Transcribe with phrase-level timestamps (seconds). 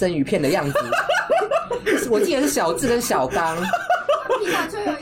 [0.00, 0.78] 生鱼片的样子。
[2.08, 3.56] 我记得是小智跟小刚。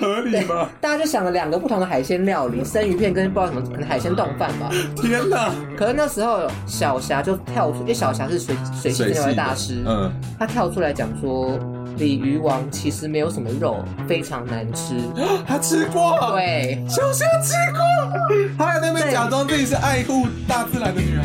[0.01, 0.71] 合理吗？
[0.81, 4.71] 大家就想了两个不同的海鲜料理，生鱼片跟不知道什么海鲜冻饭吧。
[4.97, 5.51] 天哪！
[5.77, 11.59] 可是那时候小霞就跳出，因为小霞是水水系那位大师，嗯，他跳出来讲说，
[11.99, 14.95] 鲤鱼王其实没有什么肉，非常难吃。
[15.47, 17.81] 他吃过，对，小霞吃过，
[18.57, 21.16] 他在那边假装自己是爱护大自然的女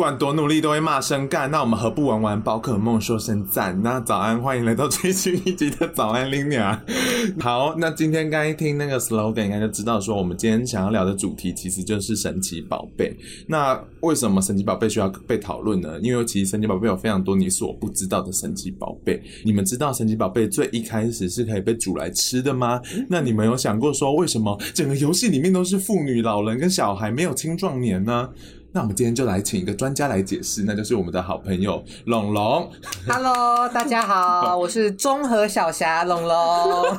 [0.00, 3.78] 管多努力都会骂声干，那我们何不玩玩宝可梦说声赞？
[3.82, 6.78] 那早安，欢迎来到最新一集的早安 Linear。
[7.38, 13.14] 好，那今天刚一听那个 slogan，应该就知道说我们今天想要聊的主题其实就是神奇宝贝。
[13.46, 16.00] 那为什么神奇宝贝需要被讨论呢？
[16.00, 19.22] 因为其实神奇宝贝有非常多你所不知道的神奇宝贝。
[19.44, 22.80] 你们知道神奇宝贝最一开始是可以被煮来吃的吗？
[23.06, 28.30] 那你们有想过说为什么整个游戏里面都是妇女、老人跟小孩，没有青壮年呢？
[28.72, 32.70] 那我们今天就来请一个专家来解释，那就是我们的好朋友龙龙。
[33.08, 36.36] Hello，大家好， 我是综合小霞龙龙。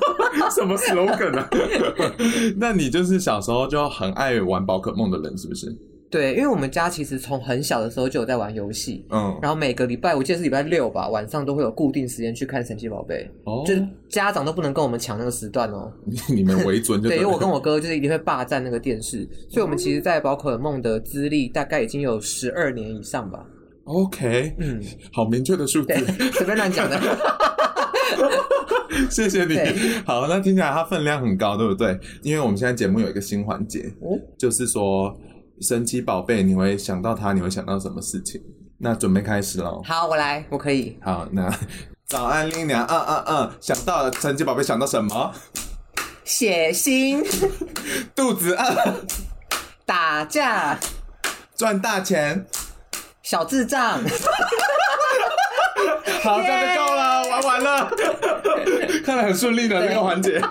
[0.53, 1.49] 什么 slogan 啊？
[2.59, 5.73] 那你就是小时候就很爱玩宝可梦的人，是不是？
[6.11, 15.89] 对，因为我们家其实从很小的时候就有在玩游戏，嗯，然后每个礼拜，我记得是礼拜六吧，晚上都会有固定时间去看神奇宝贝，哦，就是家长都不能跟我们抢那个时段哦，
[16.27, 17.17] 你们为准就对。
[17.17, 23.45] 对，因为我跟我哥就是一定会霸占那个电视，所以我们其实，在宝可梦的资历大概已经有十二年以上吧。
[23.85, 25.93] OK，嗯，好明确的数字，
[26.33, 26.99] 随便乱讲的。
[29.09, 29.57] 谢谢你。
[30.05, 31.97] 好，那听起来它分量很高，对不对？
[32.21, 35.17] 因为我们现在节目有一个新环节，哦，就是说。
[35.59, 38.41] 神奇宝贝，你会想到它，你会想到什么事情？
[38.77, 39.81] 那准备开始喽。
[39.85, 40.97] 好，我来，我可以。
[41.03, 41.51] 好，那
[42.07, 45.33] 早安，丽娘，嗯嗯嗯，想到了神奇宝贝，想到什么？
[46.23, 47.23] 血腥，
[48.15, 48.95] 肚子饿，
[49.85, 50.79] 打架，
[51.55, 52.45] 赚大钱，
[53.21, 54.01] 小智障。
[56.23, 57.91] 好，这样就够了，玩完了。
[59.05, 60.41] 看来很顺利的那个环节。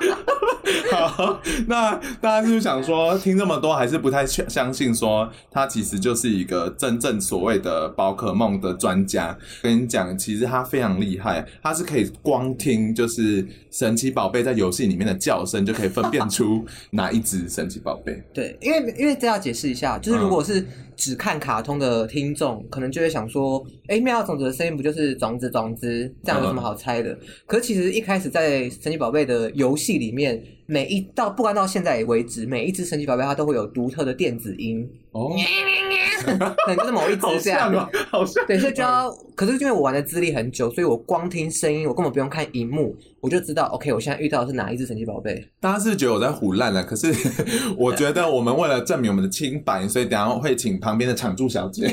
[0.92, 9.36] 好，那大家是不是想说，听这么多还是不太相信，说他其实就是一个真正所谓的宝可梦的专家？
[9.62, 18.22] 跟你讲，其实他非常厉害，他是可以光听就是神奇宝贝在游戏里面的叫声，就可以分辨出哪一只神奇宝贝。
[18.32, 20.66] 对，因为因为这要解释一下，就是如果是
[21.00, 26.14] 只看卡通的听众，可能就会想说，哎、欸，妙药种子的声音不就是种子种子？
[26.22, 27.18] 这样有什么好猜的？
[27.46, 30.40] 可是其实一开始在神奇宝贝的游戏里面。
[30.70, 35.32] 每一到不管到现在为止，每一只神奇宝贝它都会有独特的电子音哦，
[36.22, 36.32] 可
[36.68, 45.44] 能就是某一只这样， 好像哦，好像对，所以就要，嗯、可是因为我玩的资历很久，所以我光听声音，我根本不用看荧幕，我就知道，OK，我现在遇到的是哪一只神奇宝贝。
[45.60, 47.12] 大家是觉得我在胡烂了，可是
[47.76, 51.92] 我觉得我们为了证明我们的清白，所以等下会请旁边的场助小姐。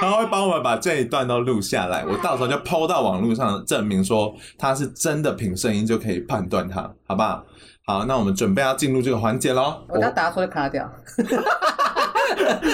[0.00, 7.44] 他会帮我们把这一段都录下来，我到时候就 PO 到网络上证明说他是真的凭声音就可以判断他，好不好？
[7.84, 9.82] 好，那我们准备要进入这个环节喽。
[9.88, 10.88] 我要打错就卡掉，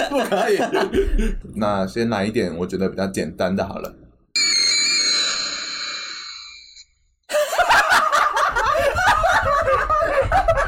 [0.09, 0.59] 不可以。
[1.55, 3.91] 那先来一点我觉得比较简单的好了。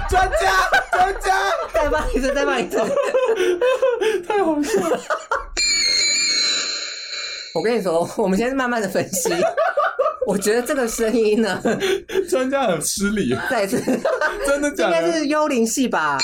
[0.09, 1.35] 专家，专家，
[1.71, 2.77] 再放一次，再放一次，
[4.27, 4.99] 太好笑了。
[7.53, 9.29] 我跟你说，我们先慢慢的分析。
[10.27, 11.61] 我觉得这个声音呢，
[12.29, 13.35] 专家很失礼。
[13.49, 13.81] 再一次，
[14.45, 15.01] 真的假的？
[15.01, 16.17] 应该是幽灵系吧？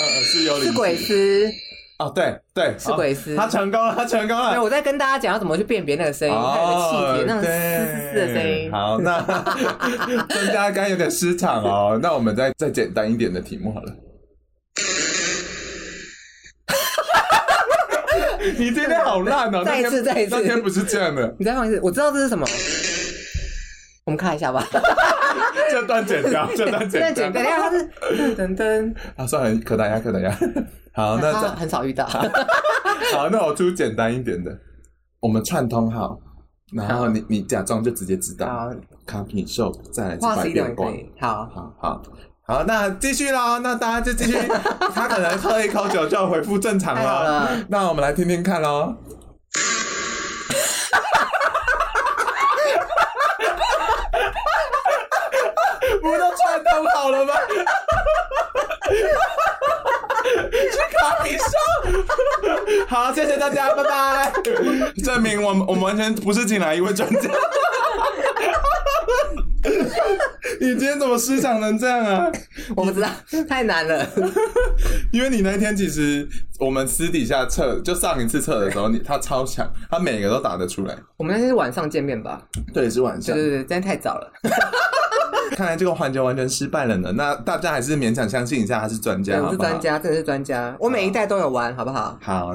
[0.00, 1.52] 呃、嗯，是幽灵，是鬼师。
[1.98, 3.36] 哦，对对，是鬼师。
[3.36, 4.60] 他成功了，他成功了。
[4.60, 8.72] 我在跟大家讲要怎么去辨别那个声音，它有个气节，那种嘶嘶的声音。
[8.72, 9.20] 好，那
[10.28, 12.00] 专家刚刚有点失常哦。
[12.02, 13.92] 那我们再再简单一点的题目好了。
[18.58, 19.62] 你今天好烂哦！
[19.64, 21.32] 再一次，再一次，那天不是这样的。
[21.38, 22.46] 你再放一次，我知道这是什么。
[24.04, 24.66] 我们看一下吧。
[25.70, 27.30] 这段剪掉，这段剪掉。
[27.30, 28.94] 等一下，它是噔噔。
[29.16, 30.30] 啊，算了，可大家，可大家。
[30.92, 32.04] 好，那这很少遇到。
[32.06, 32.20] 好，
[33.30, 34.50] 那我出简单一点的。
[35.20, 36.18] 我们串通好，
[36.74, 38.46] 然后你你假装就直接知道。
[38.46, 38.70] 好，
[39.06, 40.92] 卡米兽再来一遍光。
[41.20, 42.02] 好好好。
[42.52, 44.36] 好，那继续啦，那大家就继续。
[44.94, 47.48] 他可能喝一口酒就要恢复正常了。
[47.70, 48.94] 那我们来听听看喽。
[56.02, 57.32] 不都串通好了吗？
[62.86, 64.30] 好，谢谢大家，拜拜。
[65.02, 67.18] 证明我们我们完全不是请来一位专家。
[70.60, 72.30] 你今天怎么失常成这样啊？
[72.76, 73.08] 我不知道，
[73.48, 74.06] 太难了。
[75.12, 76.26] 因为你那天其实
[76.58, 80.96] 我们私底下测，就上一次测的时候，你他超强，他每个都打得出来。
[81.16, 82.42] 我们那天是晚上见面吧？
[82.72, 83.34] 对，是晚上。
[83.34, 84.32] 对对对，今天太早了。
[85.54, 87.12] 看来这个环节完全失败了呢。
[87.12, 89.38] 那大家还是勉强相信一下他是专家。
[89.42, 90.74] 我是专家，真的是专家。
[90.80, 92.18] 我每一代都有玩，好不好？
[92.22, 92.54] 好。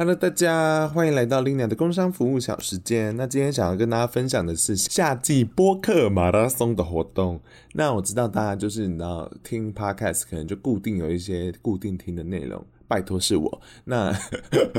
[0.00, 3.16] Hello，大家欢迎来到 Lina 的工商服务小时间。
[3.16, 7.40] 那今天想要跟大家分享的是夏季播客马拉松的活动。
[7.72, 12.64] 那我知道大家就是你知道听 Podcast 可能就固定有一些固定听的内容。
[12.88, 14.10] 拜托是我，那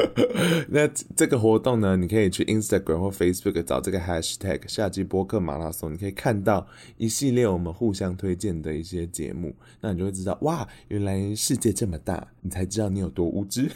[0.68, 6.68] 那这个活动呢，你可以去 Instagram 或 Facebook 找这个 Hashtag 夏季播客马拉松，你可以看到
[6.98, 13.70] 一系列我们互相推荐的一些节目，那你就会知道哇，原来世界这么大，你才知道你有多无知，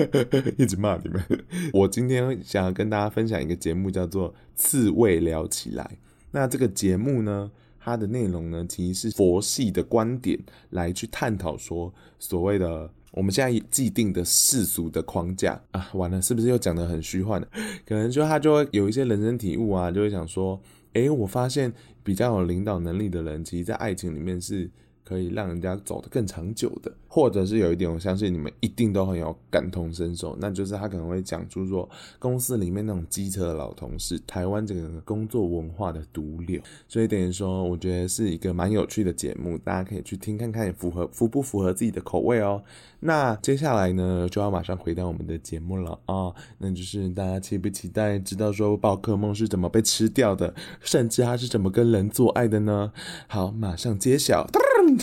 [0.58, 1.24] 一直骂你们。
[1.72, 5.82] 我今天想要跟大家分享一个节目，叫做《刺猬聊起来》。
[6.30, 7.50] 那这个节目呢，
[7.80, 10.38] 它的内容呢，其实是佛系的观点
[10.68, 12.90] 来去探讨说所谓的。
[13.12, 17.40] 我们现在既定的世俗的框架啊，完了，是不是又讲得很虚幻？
[17.86, 20.60] 可能就他就会有一些人生体悟啊，就会想说，
[20.92, 21.72] 诶，我发现
[22.02, 24.70] 比较有领导能力的人，其实，在爱情里面是。
[25.04, 31.88] 可以让人家走得更长久的，或者是有一点，我相信你们一定都很有感同身受，那就是他可能会讲出说，
[32.18, 42.62] 公司里面那种机车的老同事，台湾这个工作文化的毒瘤，所以等于说，我觉得是一个蛮有趣的节目，大家可以去听看看，符合符不符合自己的口味哦。
[43.00, 52.92] 那接下来呢，就要马上回到我们的节目了啊、那就是大家期不期待知道说宝可梦是怎么被吃掉的，甚至他是怎么跟人做爱的呢？
[53.26, 54.46] 好，马上揭晓。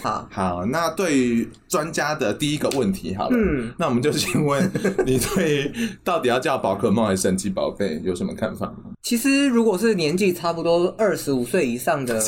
[0.01, 4.69] 好，好，那对于专家的第一个问题，好了，嗯，那我们就先问
[5.05, 5.71] 你，对
[6.03, 8.73] 到底要叫宝可梦还是神奇宝贝有什么看法？
[9.01, 12.19] 其实，如果是年纪差不多二十五岁以上的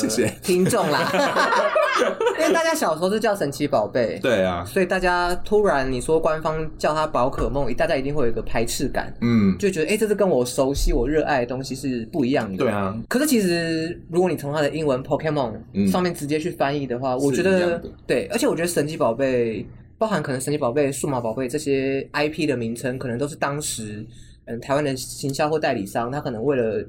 [0.42, 1.12] 听众啦，
[2.40, 12.96] 因为大家小时候是叫神奇宝贝，对啊，所以大家突然你说官方叫它宝可梦，大家一定会有一个排斥感，嗯，就觉得哎、欸，这是跟我熟悉、我热爱的东西是不一样的，对啊。
[13.08, 15.54] 可是其实，如果你从它的英文 Pokemon
[15.90, 19.66] 上面直接去翻译的话，嗯、我觉得对，而且我觉得神奇宝贝
[19.98, 24.06] 包含可能神奇宝贝、数码宝贝这些 IP 的名称，可能都是当时。
[24.50, 26.82] 嗯，台湾的行销或代理商，他可能为了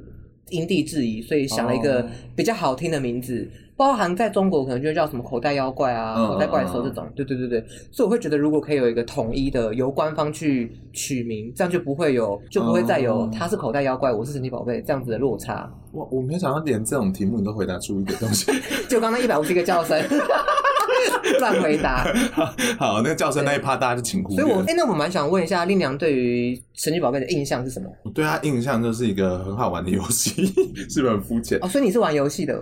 [0.47, 3.39] 因地制宜，所以想了一个比较好听的名字。
[3.39, 3.68] Oh.
[3.79, 6.31] 包含在中国可能就叫什么口袋妖怪啊、oh.
[6.31, 7.07] 口袋怪兽这种。
[7.15, 15.71] 对对对对，所以我会觉得，如果可以有一个统一的由官方去取名，这样就不会有，就不会再有他是口袋妖怪，我是神奇宝贝这样子的落差。
[15.93, 18.51] 我我没想到连这种题目你都回答出一个东西，
[18.89, 19.97] 就刚刚一百五十个叫声。
[21.39, 22.03] 乱回答。
[22.77, 24.35] 好，那个叫声那一趴大家就请呼。
[24.35, 27.89] 所以我，我、欸、哎，那我蛮想问一下，令娘对于神奇宝贝的印象是什么？
[28.03, 30.45] 我对他印象就是一个很好玩的游戏，
[30.89, 31.57] 是不是很肤浅？
[31.61, 32.61] 哦，所以你是玩游戏的？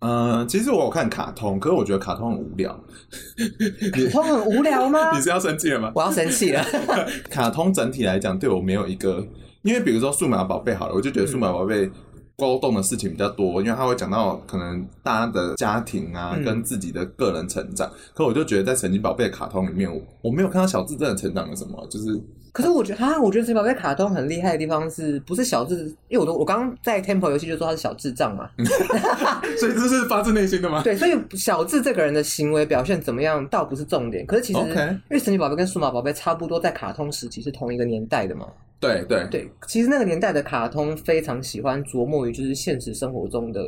[0.00, 2.72] 呃，其实我有看卡通，可是我觉得卡通很无聊。
[3.92, 5.12] 卡通很无聊吗？
[5.16, 5.92] 你是要生气了吗？
[5.94, 6.64] 我要生气了。
[7.30, 9.26] 卡通整体来讲，对我没有一个，
[9.62, 11.90] 因为比如说数码宝贝好了，我就觉得数码宝贝。
[12.38, 17.86] 勾动的事情比较多，因为他会讲到可能大家的家庭啊，跟自己的个人成长。
[17.86, 22.18] 嗯、可我就觉得在神奇宝贝卡通里面，我我没有看到小智真的成长了什么，就是。
[22.52, 25.84] 可是我觉得哈，我觉得神奇宝贝卡通很厉害的地方是不是小智？
[26.08, 28.48] 因为我都我刚刚在 Temple 游戏就说他是小智障嘛，
[29.58, 30.82] 所以这是发自内心的吗？
[30.82, 34.26] 对，所以小智这个人的行为表现怎么样倒不是重点。
[34.26, 38.46] 可是其实.因为神奇宝贝跟数码宝贝差不多，在卡通时期是同一个年代的嘛。
[38.80, 43.62] 对对对，其实那个年代的卡通非常喜欢琢磨于就是现实生活中的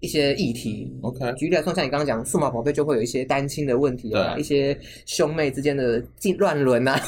[0.00, 0.90] 一些议题。
[1.02, 4.74] OK，举例来说，像你刚刚讲数码宝贝就会有一些单亲的问题啊，对一些
[5.04, 6.98] 兄妹之间的进乱伦啊。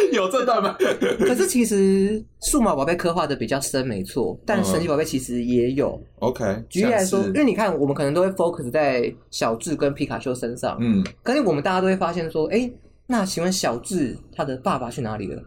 [0.12, 0.76] 有这段吗？
[1.20, 4.38] 可是其实数码宝贝刻画的比较深，没错。
[4.46, 6.00] 但神奇宝贝其实也有。
[6.20, 10.76] OK，举例来说，因为你看，我们可能都会 focus 在小智跟皮卡丘身上。
[10.80, 12.70] 嗯，可是我们大家都会发现说，哎，
[13.06, 15.42] 那请问小智他的爸爸去哪里了？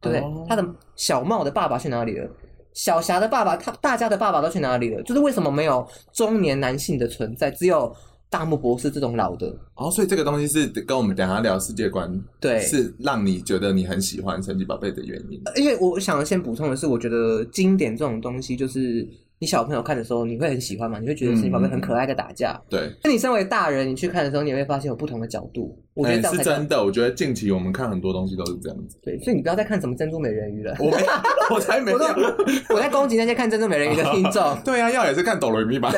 [0.00, 0.48] 对不对？Oh.
[0.48, 0.64] 他的
[0.94, 2.28] 小茂的爸爸去哪里了？
[2.74, 5.02] 小霞的爸爸，他大家的爸爸都去哪里了？
[5.02, 7.90] 就是为什么没有中年男性的存在，只有
[8.28, 9.54] 大木博士这种老的？
[9.74, 15.40] 哦，所以这个东西是跟我们等下聊世界观，对，是让你觉得你很喜欢神奇宝贝的原因。
[15.56, 19.06] 因为我想先补充的是，我觉得经典这种东西就是。
[19.38, 20.98] 你小朋友看的时候，你会很喜欢嘛？
[20.98, 22.52] 你会觉得神奇宝贝很可爱的打架？
[22.52, 22.92] 嗯、对。
[23.04, 25.78] 那你身为大人，你去看的时候，你也会发现有不同的角度。
[25.92, 26.82] 我觉得这样是真的。
[26.82, 28.96] 我觉得近期我们看很多东西都是这样子。
[29.02, 30.74] 对，所以你不要再看什么珍珠美人鱼了。
[30.78, 30.96] 我没，
[31.54, 31.98] 我才没有。
[31.98, 32.36] 我，
[32.76, 34.42] 我在攻击那些看珍珠美人鱼的听众。
[34.64, 35.92] 对啊，要也是看哆瑞咪吧。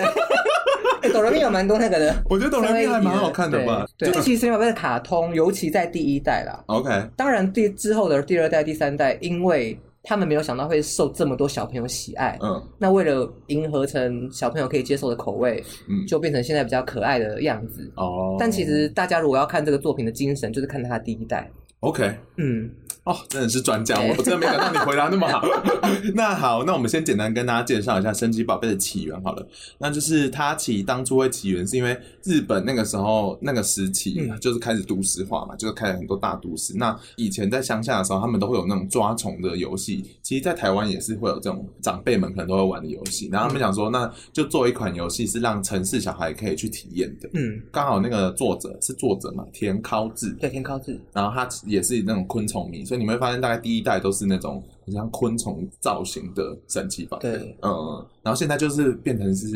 [1.02, 3.86] 欸、哆啦梦有蛮多那个的，我觉得哆啦梦还蛮好看的吧。
[3.96, 6.62] 对，这其实神奇宝贝的卡通，尤其在第一代啦。
[6.66, 12.38] OK，当然第之后的第二代、第三代，因为他们没有想到会受这么多小朋友喜爱。
[12.42, 17.90] 嗯，那为了迎合成小朋友可以接受的口味，嗯，就变成现在比较可爱的样子。
[17.96, 21.50] 哦，但其实大家如果要看这个作品的精神，就是看它第一代。
[21.80, 22.68] OK，嗯，
[23.08, 25.42] 哦，真的是专家，我真的没想到你回答那么好。
[26.14, 29.48] 那好，那我们先简单跟大家介绍一下神奇宝贝的起源好了。
[29.78, 36.74] 那就是它起当初会起源，是因为日本那个时候那个时期就是开始都市化嘛，就是开了很多大都市。
[36.76, 40.04] 那以前在乡下的时候，他们都会有那种抓虫的游戏。
[40.22, 43.30] 其实，在台湾也是会有这种长辈们可能都会玩的游戏。
[43.32, 47.30] 然后他们想说，那就做一款游戏是让城市小孩可以去体验的。
[47.32, 50.30] 嗯，刚好那个作者是作者嘛，田尻智。
[50.38, 51.00] 对，田尻智。
[51.14, 51.48] 然后他。
[51.64, 57.30] 也是那种昆虫迷，所以你会发现大概第一代都是那种很像昆虫造型的神奇宝贝。
[57.30, 59.46] 对，嗯，然后现在就是变成是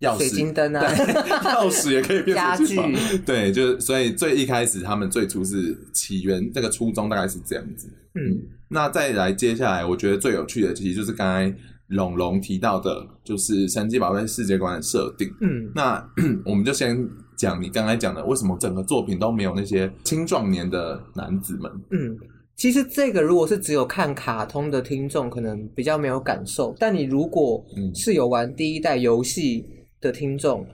[0.00, 3.18] 钥匙、水晶灯啊，钥匙也可以变成家具。
[3.26, 7.88] 对，就是所以最一开始他们最初是起源，这个初衷大概是这样子。
[8.14, 11.54] 嗯，那再来接下来，我觉得最有趣的其实就是刚才
[11.88, 15.28] 龙龙提到的，就是神奇宝贝世界观的设定。
[15.40, 16.04] 嗯，那
[16.44, 17.08] 我们就先。
[17.36, 21.72] 讲你刚才讲的，为什么整个作品都没有那些青壮年的男子们？
[21.90, 22.14] 嗯，
[22.60, 26.74] 其实这个如果是只有看卡通的听众，可能比较没有感受。
[26.78, 27.64] 但你如果
[27.94, 29.64] 是有玩第一代游戏
[29.98, 30.66] 的听众，嗯、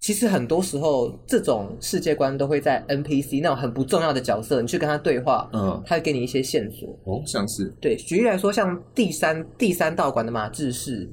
[0.00, 6.88] 其实很多时候这种世界观都会在 NPC 那种很不重要的角色，你去跟他对话，嗯，他会给你一些线索。
[7.04, 11.06] 哦，像是对，举例来说，像第三第三道馆的马志士。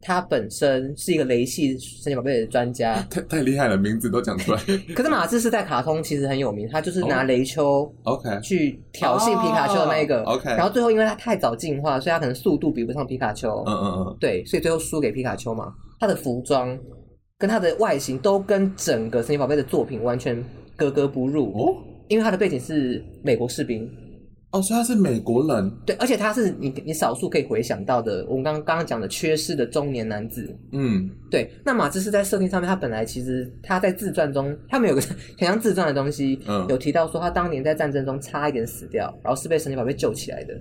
[0.00, 4.60] 他本身是一个雷系神奇宝贝的专家， 太太厉害了，名字都讲出来。
[4.94, 10.48] 可是马志是在卡通其实很有名，他就是拿雷丘，OK，去挑衅皮卡丘的那一个，OK。
[10.50, 15.74] 然后最后因为他太早进化，所以他可能速度比不上皮卡丘，嗯嗯嗯，对，所以最后输给皮卡丘嘛。
[16.00, 16.78] 他的服装
[17.36, 20.40] 跟他的外形都跟整个神奇宝贝的作品完全
[20.76, 21.74] 格格不入哦，
[22.06, 23.90] 因为他的背景是美国士兵。
[24.50, 31.50] 哦，所以他是美国人，对，而且他是你你少数可以回想到的，我们刚刚刚讲的缺失的中年男子，嗯，对。
[31.62, 35.02] 那马兹是在设定上面，他本来其实他在自传中，他们有个
[35.38, 40.54] 很像自传的东西，嗯，有提到说他当年在战争中差一点死掉，然后是被神奇宝贝救起来的。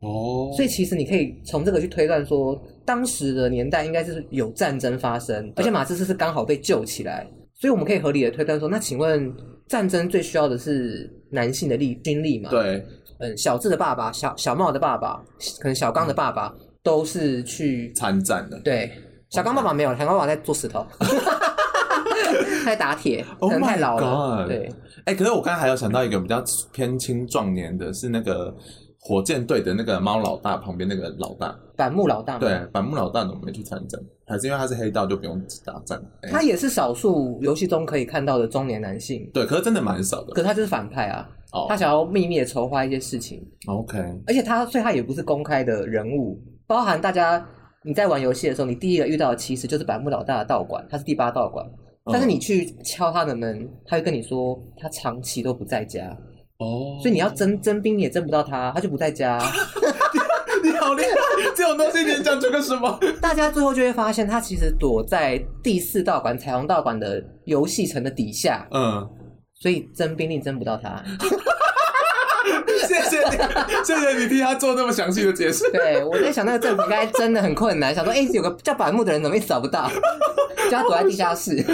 [0.00, 9.32] 哦，所以其实你可以从这个去推断说，当时的年代应该是有战争发生，而且马兹是是刚好被救起来，所以我们可以合理的推断说，那请问
[9.68, 12.50] 战争最需要的是男性的力军力嘛？
[12.50, 12.84] 对。
[13.20, 15.20] 嗯，小智的爸爸，小小茂的爸爸，
[15.60, 18.58] 可能小刚的爸爸都是去参战的。
[18.60, 18.92] 对，
[19.30, 20.86] 小刚爸爸没有，小刚爸爸在做石头，
[22.64, 24.46] 在打铁，可能太老了。
[24.46, 24.72] 对，
[25.04, 28.54] 哎、欸，可是我刚才还有想到一个比较偏青壮年的，是那个
[29.00, 32.38] 火箭队的那个猫老大旁边那个老大，板木老大。
[32.38, 34.00] 对，板木老大怎么没去参战？
[34.26, 36.00] 还是因为他是黑道就不用打仗？
[36.22, 39.28] 欸、他也是少数游戏中可以看到的中年男性。
[39.34, 40.34] 对，可是真的蛮少的。
[40.34, 41.28] 可是他就是反派啊。
[41.68, 47.42] 他想要秘密的筹划一些事情，OK，而且他，所以他也不是公开的人物，包含大家
[47.82, 51.64] 你在玩游戏的时候，你第一个遇到的其实就是百慕老大的道馆，他是第八道馆，
[52.12, 56.06] 但是你去敲他的门，他会跟你说他长期都不在家，
[56.58, 59.38] 哦，所以你要征征兵你也征不到他，他就不在家。
[60.60, 61.10] 你好厉害，
[61.56, 62.98] 这种东西你讲出个什么？
[63.22, 69.08] 大家最后就会发现他其实躲在第四道馆彩虹道馆的游戏城的底下，嗯。
[69.60, 71.02] 所以征兵力征不到他，
[72.86, 73.36] 谢谢你，
[73.84, 75.68] 谢谢你替他做那么详细的解释。
[75.72, 79.90] 对，我在想那个政府应该真的很困难，想说，哎、欸，有个叫板木的人怎么一直找不到，
[80.70, 81.64] 叫他躲在地下室。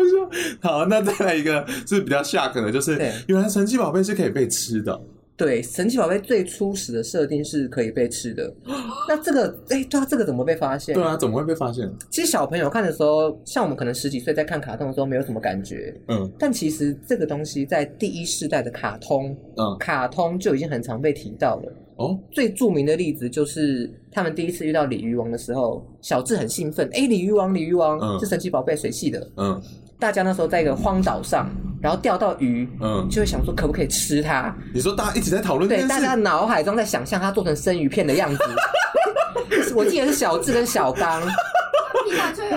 [0.62, 4.98] 好，好，那再来一个是比较 shock 的，就是原来神奇宝贝是可以被吃的。
[5.36, 8.50] 对，神奇宝贝最初始的设定是可以被吃的。
[9.06, 10.94] 那这个，哎，对啊，这个怎么被发现？
[10.94, 11.86] 对啊，怎么会被发现？
[12.10, 15.94] 其实小朋友看的时候，像我们可能十几岁在看卡通的时候，没有什么感觉。
[16.08, 16.32] 嗯。
[16.38, 21.72] 但其实这个东西在第一世代的卡通，嗯，卡通就已经很常被提到了。
[21.96, 22.18] 哦。
[22.32, 29.30] 最著名的例子就是他们第一次遇到鲤鱼王的时候，小智很兴奋，哎，鲤鱼王，鲤鱼王，嗯，是神奇宝贝水系的。
[29.36, 29.60] 嗯。
[29.98, 31.48] 大家那时候在一个荒岛上，
[31.80, 34.54] 然后钓到鱼，嗯，就会想说可不可以吃它？
[34.74, 35.68] 你说大家一直在讨论？
[35.68, 38.42] 对，大家脑海中在想象它做成生鱼片的样子。
[39.74, 41.22] 我记得是小智跟小刚，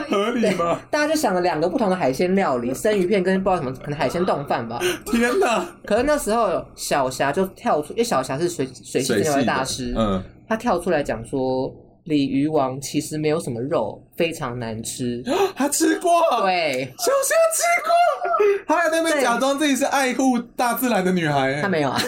[0.10, 0.80] 合理吗？
[0.90, 4.80] 大家就想了两个不同的海鲜料理，生鱼片跟不知道什么，可能海鲜冻饭吧。
[5.06, 5.66] 天哪！
[5.86, 11.74] 可是那时候小霞就跳出，因为小霞是水水系那位大师，嗯，他跳出来讲说。
[12.04, 15.24] 鲤鱼王其实没有什么肉，非常难吃。
[15.56, 21.62] 他吃过，对，小夏吃过，他还在那边假装自己是爱护大自然的女孩。
[21.62, 22.00] 他没有啊，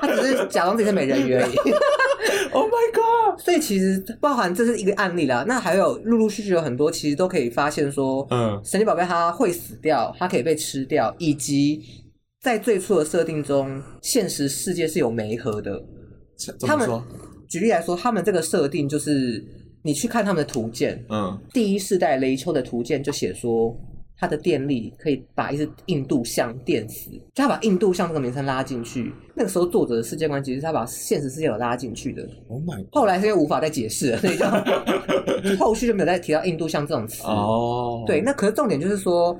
[0.00, 1.54] 他只是假装自己是美人鱼而已。
[2.52, 3.40] Oh my god！
[3.40, 11.80] 所以其实包含这是一个案例啦，那还有陆陆续续有很多，其实都可以发现说，嗯，神奇宝贝它会死掉，它可以被吃掉，以及
[12.42, 15.80] 在最初的设定中，现实世界是有媒合的。
[16.66, 16.88] 他们
[17.50, 19.44] 举例来说，他们这个设定就是
[19.82, 23.76] 你去看他们的图鉴，嗯，第一世代雷丘的图鉴就写说。
[24.22, 29.10] 它的电力可以把一只印度象电死，就他把印度象这个名称拉进去。
[29.34, 32.28] 那个时候作者的世界观其实是他把现实世界有拉进去的。
[32.48, 32.84] Oh my！
[32.92, 37.22] 后来是因为无法再解释了，所以就 后续就没有再提到印度象这种词。
[37.22, 38.06] 哦，oh.
[38.06, 39.34] 对，那可是重点就是说，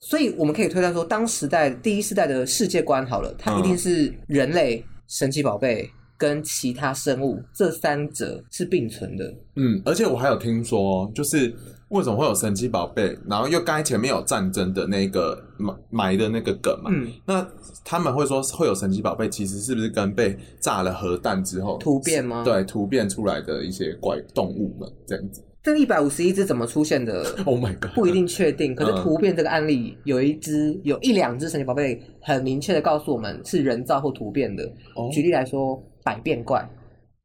[0.00, 9.34] 所以我们可以推断说，当时代第一世代的世界观好了，它一定是人类、神奇宝贝跟其他生物这三者是并存的。
[9.56, 11.54] 嗯，而且我还有听说，就是。
[11.90, 13.16] 为什么会有神奇宝贝？
[13.28, 16.90] 然后又刚才前面有战争的那个埋埋的那个梗嘛？
[16.92, 17.46] 嗯，那
[17.84, 22.42] 他们会说会有神奇宝贝，其实是不是跟被炸了核弹之后突变吗？
[22.42, 25.40] 对，突变出来的一些怪动物们这样子。
[25.62, 27.22] 这一百五十一只怎么出现的？
[27.46, 27.92] Oh my god！
[27.94, 28.74] 不一定确定。
[28.74, 34.64] 可是突变这个案例，有一只、有一两只神奇宝贝，很明确的告诉我们是人造或突变的。
[34.96, 36.60] 哦，举例来说，百变怪。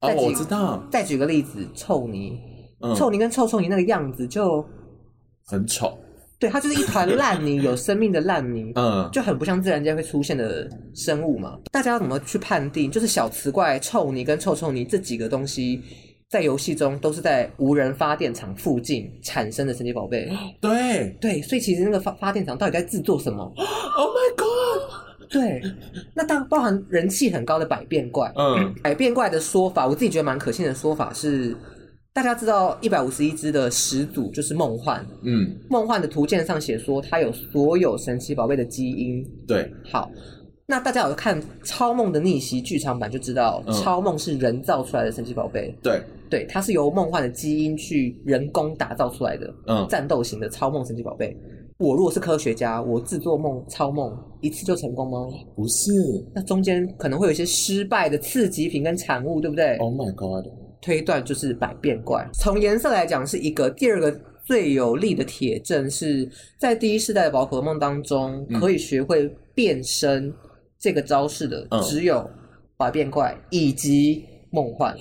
[0.01, 0.81] 哦，我知道。
[0.89, 2.39] 再举个例子，臭泥。
[2.95, 4.65] 臭泥跟臭臭泥那个样子就
[5.45, 5.99] 很丑，
[6.39, 11.59] 对，它就是一团烂泥，有生命的烂泥，嗯，就很不像自然界会出现的生物嘛。
[11.73, 12.89] 大家要怎么去判定？
[12.89, 15.81] 就是小磁怪、臭泥跟臭臭泥这几个东西，
[16.29, 20.31] 在游戏中都是在无人发电厂附近产生的神奇宝贝。
[20.61, 23.43] 对对，所以其实那个发发电厂到底在制作什么
[23.97, 24.98] ？Oh my god！
[25.29, 25.61] 对，
[26.13, 31.55] 那当包含人气很高的百变怪，嗯， 百变怪的说法，我自己觉得蛮可信的说法是。
[32.11, 39.23] 大家知道一百五十一只的始祖就是梦幻，嗯，梦幻的图鉴上写说它有所有神奇宝贝的基因。
[39.47, 40.11] 对，好，
[40.65, 45.73] 那大家有看《超梦的逆袭》剧场版就知道，嗯、超梦是人造出来的神奇宝贝。
[45.83, 51.37] 对，对，它是由梦幻的基因去人工打造出来的，嗯，战斗型的超梦神奇宝贝。
[51.79, 55.17] 我如果是科学家，我自作梦超梦一次就成功吗？
[55.55, 55.93] 不是，
[56.35, 60.45] 那中间可能会有一些失败的刺激品跟产物，对不对？Oh my god！
[60.81, 62.27] 推断就是百变怪。
[62.33, 64.11] 从颜色来讲是一个，第二个
[64.43, 70.33] 最有力的铁证是在第一世代的宝可梦当中，可以学会变身
[70.77, 72.29] 这个招式的，只有
[72.75, 74.93] 百变怪以及梦幻。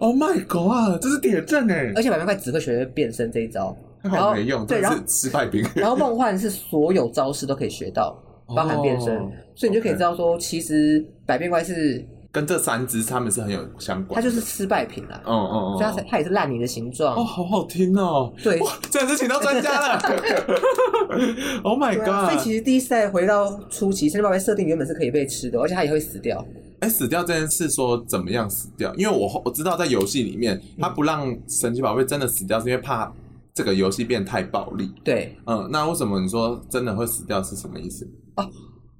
[0.00, 1.92] Oh my god，这是铁证哎！
[1.94, 5.64] 而且百变怪只会学会变身这一招，然后没用，对，然后失败品。
[5.74, 9.16] 然后梦幻是所有招式都可以学到，包含变身，
[9.54, 12.06] 所以你就可以知道说，其实百变怪是。
[12.30, 15.22] 跟这三只他们是很有相关，它就是失败品啦。
[15.24, 17.14] 嗯嗯嗯，所以它它也是烂泥的形状。
[17.14, 18.32] 哦，好好听哦。
[18.42, 20.02] 对，真的是请到专家了。
[21.62, 26.44] Oh my god！、啊、所以其实第一世代回到初期，神奇宝贝设定原本是可以被吃的，而且它也会死掉。
[26.80, 28.92] 哎、欸，死掉这件事说怎么样死掉？
[28.96, 33.12] 因为我我知道在游戏里面，它不让神奇宝贝真的死掉，是因为怕
[33.54, 34.90] 这个游戏变太暴力。
[35.04, 38.04] 对，嗯，那为什么你说真的会死掉是什么意思？
[38.36, 38.50] 哦。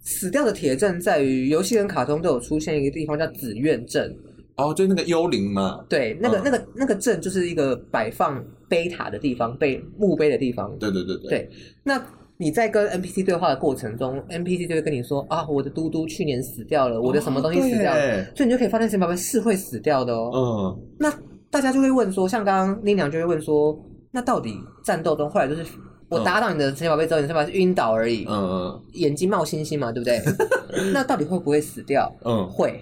[0.06, 4.14] 死掉的铁证在于游戏跟卡通都有出现一个地方叫紫苑镇
[4.56, 5.82] 哦，就那个幽灵嘛。
[5.88, 10.70] 对，那个、嗯、那个那个镇就是一个摆放碑塔的地方，碑墓碑的地方。
[10.78, 11.30] 对对对对。
[11.30, 11.50] 对，
[11.82, 12.00] 那
[12.36, 20.30] 你在跟 NPC 对话的过程中，NPC 就会跟你说啊，我的嘟嘟去年死掉了，我的什么东西死掉了，哦、所以你就可以发现神奇宝贝是会死掉的哦。
[20.78, 20.86] 嗯。
[20.98, 21.12] 那
[21.50, 23.72] 大家就会问说，像刚刚 Lina 就会问说，
[24.14, 25.66] 那到底战斗中后来就是？
[26.08, 28.24] 我打倒你的神奇宝贝之后，你是把它晕倒而已。
[28.28, 30.22] 嗯嗯，眼睛冒星星嘛，对不对？
[30.92, 32.14] 那到底会不会死掉？
[32.24, 32.78] 嗯，会。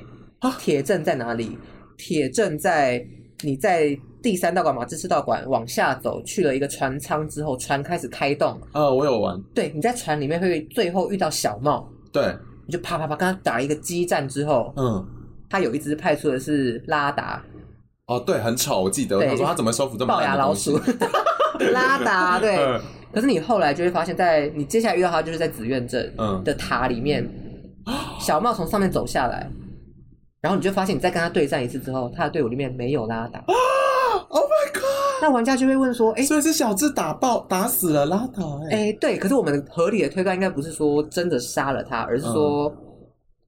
[0.58, 1.56] 铁证在哪里？
[1.96, 3.02] 铁证在
[3.42, 8.60] 你在第三道馆嘛，马兹士道馆往下走，去了一个船舱之后，船开始开动。
[8.72, 9.40] 呃，我有玩。
[9.54, 11.88] 对，你在船里面会最后遇到小帽。
[12.12, 15.06] 对，你就啪啪啪跟他打一个激战之后，嗯，
[15.48, 17.42] 他有一只派出的是拉达。
[18.16, 19.20] 哦，对，很丑，我记得。
[19.26, 20.78] 他说他怎么收服这么齙牙老鼠？
[21.72, 22.58] 拉达，对。
[23.12, 26.12] 可是你后来就会发现，在你接下来遇到他，就是在紫苑镇
[26.44, 27.22] 的塔里面，
[27.86, 29.46] 嗯、小茂从上面走下来，
[30.40, 33.42] 然后你就发现，你再跟他对战一次之后，他的队伍里面没有拉达。
[34.28, 34.82] Oh my god！
[35.20, 39.18] 那玩家就会问说：“哎、欸，所以是小智打爆打死了拉达、欸？”哎、欸，对。
[39.18, 42.74] 可是我们合理的推断应该不是说真的杀了他，而是说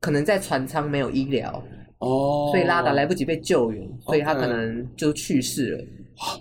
[0.00, 1.62] 可能在船舱没有医疗
[2.05, 5.85] 哦，所以拉达来不及被救援，所以他可能就去世了。
[6.17, 6.38] 好，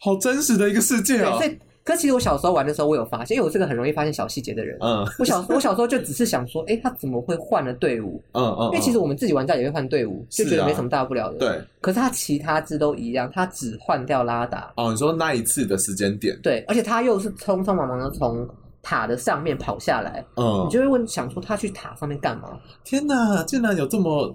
[0.00, 1.42] 好真实的一个世界啊、哦！
[1.84, 4.78] 可其实我小时候玩的时候，我有发现，因为我是个很容易发现小细节的人。
[4.80, 8.22] 嗯，我小我小时候就只是想说，哎、欸，他怎么会换了队伍？
[8.32, 11.38] 嗯嗯，因为其实我们自己玩家也会换队伍，就觉得没什么大不了的。
[11.38, 11.60] 对。
[11.82, 14.72] 可是他其他只都一样，他只换掉拉达。
[14.78, 16.34] 哦，你说那一次的时间点？
[16.42, 18.48] 对，而且他又是匆匆忙忙的从
[18.80, 20.24] 塔的上面跑下来。
[20.36, 22.58] 嗯，你就会问，想说他去塔上面干嘛？
[22.82, 24.34] 天哪，竟然有这么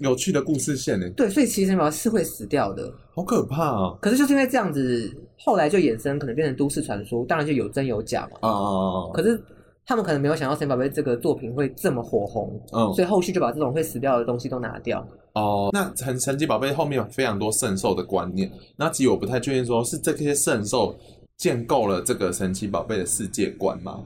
[0.00, 1.08] 有趣的故事线呢。
[1.16, 3.96] 对，所以其实神奇宝贝是会死掉的，好可怕啊。
[4.00, 8.38] 可是就是因为这样子，后来就衍生，可能变成都市传说，当然就有真有假嘛。
[8.42, 9.10] 哦哦哦。
[9.14, 9.40] 可是
[9.86, 15.06] 他们可能没有想到神奇宝贝这个作品会这么火红，嗯，所以后续就把这种会死掉的东西都拿掉。
[15.34, 20.96] 哦，那神神奇宝贝后面有非常多圣兽的观念，那其实我不太确定，说是这些圣兽
[21.36, 24.00] 建构了这个神奇宝贝的世界观吗？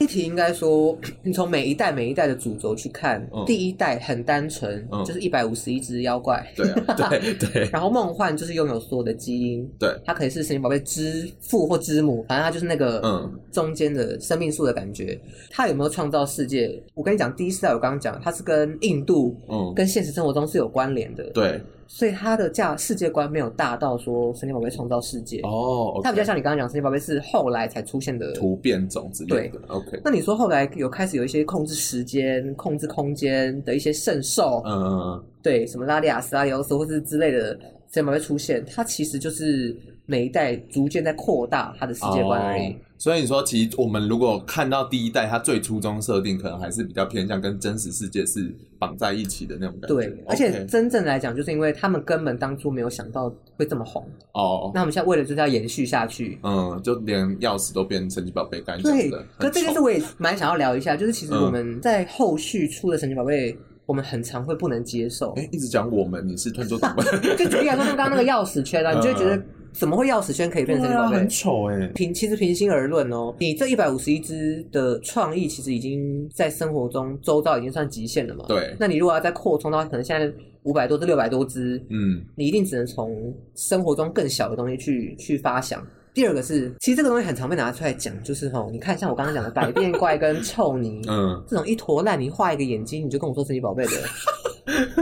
[0.00, 7.68] 一题应该说，你从每一代每一代的主轴去看，嗯、第一代很单纯，嗯、就是一百五十一只妖怪，对、啊、对 对。
[7.70, 15.20] 然后梦幻就是拥有所有的基因，对，它可以是神奇宝贝之父或之母，反正它就是那个嗯中间的生命树的感觉。
[15.50, 16.82] 它有没有创造世界？
[16.94, 21.60] 我跟你讲，第一世代我刚刚讲，它是跟印度嗯跟现实生活中是有关联的，对。
[21.92, 29.58] 所以它的价世界观没有大到说神奇宝贝创造世界哦它比较像你刚刚讲神奇宝贝是后来才出现的突变种之类的。
[29.58, 37.58] 对那你说后来有开始有一些控制时间、控制空间的一些圣兽，嗯嗯嗯，对，什么拉里亚斯、拉里奥斯或是之类的
[37.92, 39.76] 神奇宝贝出现，它其实就是
[40.10, 42.72] 每一代逐渐在扩大他的世界观而已。
[42.72, 49.94] 哦所以你说，其实我们如果看到第一代，它最初衷设定可能还是比较偏向跟真实世界是绑在一起的那种感觉。
[49.94, 54.70] 对，而且真正来讲，就是因为他们根本当初没有想到会这么红哦。
[54.74, 59.10] 那我们现在为了就是要延续下去，嗯，就连钥匙都变成神奇宝贝，干净对。
[59.38, 65.32] 可这件事我也蛮想要聊一下，就是其实我们在后续出的神奇宝贝，我们很常会不能接受。
[65.38, 67.02] 哎，一直讲我们，你是吞做什么？
[67.38, 69.42] 就举例来说，像刚刚那个钥匙圈啊， 你就会觉得。
[69.72, 71.16] 怎么会钥匙圈可以变成神奇宝贝？
[71.16, 71.86] 啊、很丑哎！
[71.94, 78.44] 平其实平心而论哦，你这一百五十一只的创意，其实已经在生活中周遭已经算极限了嘛。
[78.48, 78.74] 对。
[78.78, 80.32] 那你如果要再扩充到可能现在
[80.64, 85.86] 五百多至六百多只，嗯，你一定只能从生活中更小的东西去去发想。
[86.12, 93.92] 第二个是，其实这个东西很常被拿出来讲，就是吼，你看像我刚刚讲的百变怪跟臭泥， 嗯，这种一坨烂泥画一个眼睛，你就跟我说神奇宝贝的，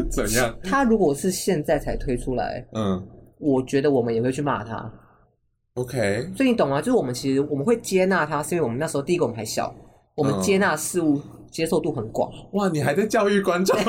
[0.11, 0.55] 怎样？
[0.63, 3.03] 它如果是现在才推出来，嗯。
[3.41, 4.91] 我觉得我们也会去骂他
[5.75, 6.29] ，OK。
[6.37, 6.81] 所以你懂吗？
[6.81, 9.75] 就是我们其实我们会接纳他，是因为我们那时候第一个我们还小，
[10.15, 11.21] 我们接纳事物
[11.51, 12.31] 接受度很广。
[12.53, 13.77] 哇，你还在教育观众。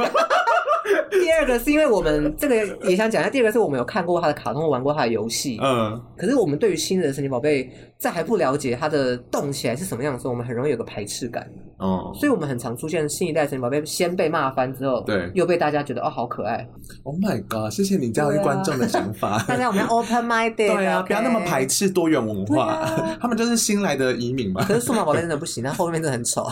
[1.12, 2.56] 第二个是因为我们这个
[2.88, 5.58] 也想讲一下，第二个是我们有看过他的卡通，玩过他的游戏。
[5.62, 6.02] 嗯。
[6.18, 11.46] 可是我们对于新的神奇宝贝，在还不了解它的动起来是什么样的时候，我们很容易有个排斥感。
[11.80, 12.14] 哦。
[12.16, 16.66] 所以我们很常出现新一代神奇宝贝先被骂翻之后，对，又被大家觉得哦好可爱。
[17.04, 17.70] Oh my god！
[17.70, 19.44] 谢谢你教育观众的想法。
[19.46, 20.56] 大家我们要 open minded。
[20.56, 22.86] 对啊，不要那么排斥多元文化。
[23.20, 24.64] 他们就是新来的移民嘛。
[24.64, 26.46] 可是数码宝贝真的不行，它后面真的很丑。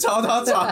[0.00, 0.66] 吵吵吵！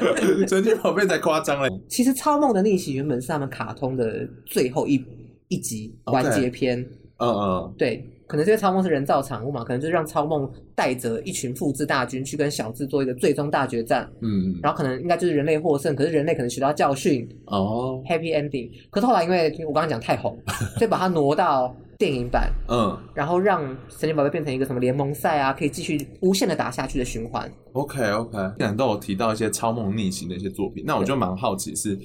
[0.46, 1.68] 神奇宝贝才夸张嘞。
[1.88, 5.02] 其实超梦的逆袭原本是他们卡通的最后一
[5.48, 6.78] 一集完结篇。
[7.16, 14.08] 嗯嗯，对，可能这个超梦是人造产物嘛，可能就是让超梦带着一群复制大军去跟小智做一个最终大决战。
[14.20, 17.28] 嗯，然后可能应该就是人类获胜，可是人类可能学到教训。
[17.46, 18.70] 哦，Happy Ending。
[18.88, 20.38] 可是后来因为我刚刚讲太红，
[20.78, 22.52] 所以把它挪到电影版。
[22.68, 27.50] 嗯， 然后让神奇宝贝变成一个什么联盟赛啊，可以继续无限的打下去的循环。
[27.72, 31.98] OK OK，既然都有提到一些超梦逆袭的一些作品，那我就蛮好奇是。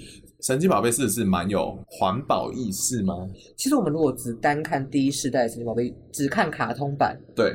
[0.45, 3.27] 神奇宝贝是不是蛮有环保意识吗？
[3.57, 7.51] 其实我们如果只单看第一世代神奇宝贝，只看卡通版，对，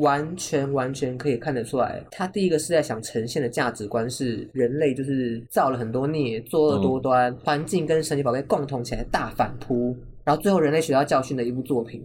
[0.00, 12.02] 完全完全可以看得出来，它第一个世代想呈现的价值观是人类就是造了很多孽，作恶多端，嗯、环境跟神奇宝贝共同起来大反扑，然后最后人类学到教训的一部作品。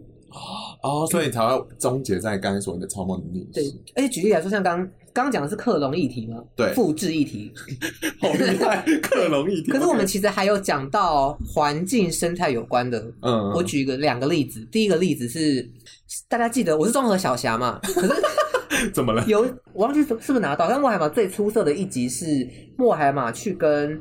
[0.83, 3.47] 哦，所以才会终结在刚才说的超梦的逆袭。
[3.53, 3.63] 对，
[3.95, 4.77] 而且举例来说，像刚
[5.13, 6.43] 刚刚讲的是克隆议题吗？
[6.55, 7.51] 对，复制议题，
[8.21, 9.71] 好厉害， 克隆议题。
[9.71, 12.99] 可是我们其实还有讲到环境生态有关的。
[13.21, 14.65] 嗯，嗯，我举一个两个例子。
[14.71, 15.67] 第一个例子是
[16.27, 17.79] 大家记得我是综合小霞嘛？
[17.83, 18.13] 可是
[18.93, 19.25] 怎么了？
[19.27, 19.41] 有
[19.73, 20.69] 我忘记是是不是拿到？
[20.69, 23.99] 但墨海马最出色的一集是墨海马去跟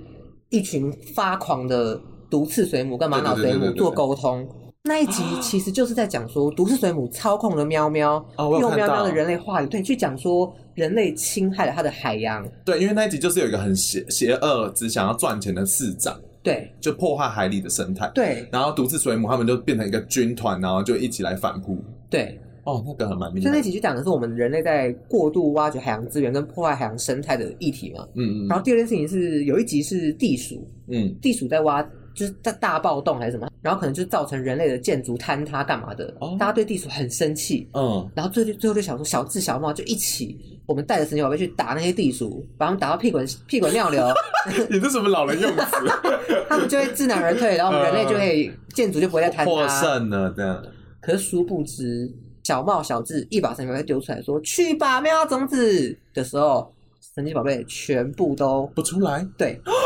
[0.51, 4.47] 一群发狂的毒刺水母跟玛瑙水母做沟通。
[4.87, 12.47] 那一集其实就是在讲说，毒刺水母操控了喵喵，哦、用喵喵的人类话语，对，去讲说人类侵害了它的海洋。
[12.65, 18.09] 对，因为那一集就是有一个很邪邪恶、只想要赚钱的市长，对，就破坏海里的生态。
[18.15, 21.77] 对，然后毒刺水母他们就变成一个军团，然后就一起来反扑。
[22.09, 23.43] 对，哦，那个很蛮厉害。
[23.43, 28.07] 所以那集就讲的是我们人类在过度挖掘海洋资源跟破坏海洋生态的议题嘛。
[28.15, 28.49] 嗯嗯。
[28.49, 31.85] 然后第二件事情是有一集是地鼠，嗯，地鼠在挖。
[32.17, 44.03] 就是在大暴动还是什么，然后可能就造成人类的建筑坍塌干嘛的，哦、大家对地鼠很生气，嗯，然后最最后就想说小智小茂就一起，我们带着神奇宝贝去打那些地鼠，把他们打到屁滚屁滚尿流。
[44.71, 45.77] 你这什么老人用词？
[46.49, 49.45] 他们就会知难而退，然后我们人类就会、嗯、建筑就不会再坍塌。
[49.45, 50.65] 获胜了这样。
[51.03, 52.11] 可是殊不知，
[52.45, 56.73] 小茂小智一把神奇宝贝丢出来说去吧，喵种子的时候，
[57.15, 59.27] 神奇宝贝全部都不出来。
[59.37, 59.61] 对。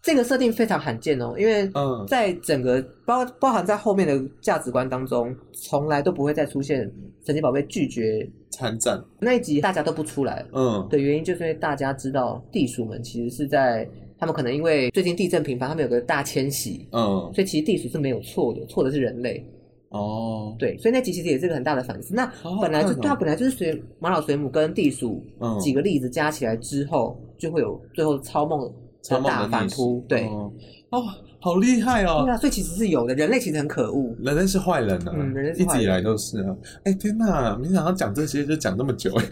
[0.00, 1.70] 这个设定非常罕见哦，因为
[2.06, 6.90] 在整个包包含在后面的价值观当中，从来都不会再出现
[7.26, 10.46] 神奇宝贝拒绝参战那一集，大家都不出来。
[10.52, 13.86] 嗯，的原因就是因为大家知道地鼠们其实是在
[14.18, 19.44] 他们可能因为最近地震频繁，他们有个大迁徙，嗯，所以其实地鼠是没有错的，错的是人类。
[19.90, 22.14] 哦，对，所以那集其实也是个很大的反思。
[22.14, 22.30] 那
[22.62, 25.22] 本来就对啊，本来就是水马老水母跟地鼠
[25.60, 28.72] 几个例子加起来之后，就会有最后超梦。
[29.02, 30.26] 超大反扑，对，
[30.90, 31.02] 哦，
[31.40, 32.24] 好厉害哦！
[32.24, 33.14] 对啊，所以其实是有的。
[33.14, 36.54] 人类其实很可恶，人类是坏人啊，嗯，人类一直以来都是啊。
[36.82, 39.24] 哎，天哪，没想到讲这些就讲那么久哎。